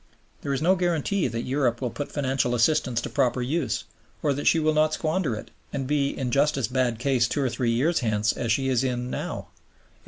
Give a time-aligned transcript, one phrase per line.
[0.41, 3.83] There is no guarantee that Europe will put financial assistance to proper use,
[4.23, 7.43] or that she will not squander it and be in just as bad case two
[7.43, 9.61] or three years hence as she is in now; M.